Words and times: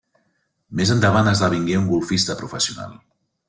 Més 0.79 0.93
endavant 0.95 1.29
esdevingué 1.33 1.77
un 1.83 1.87
golfista 1.95 2.41
professional. 2.43 3.01